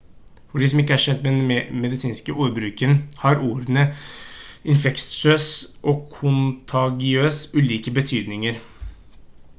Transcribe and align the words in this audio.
for 0.51 0.61
de 0.61 0.67
som 0.71 0.79
ikke 0.83 0.93
er 0.93 1.01
kjent 1.01 1.19
med 1.25 1.35
den 1.41 1.75
medisinske 1.83 2.35
ordbruken 2.45 2.95
har 3.25 3.43
ordene 3.49 3.83
infeksiøs 4.75 5.51
og 5.93 6.03
kontagiøs 6.17 7.43
ulike 7.63 7.97
betydninger 8.01 8.61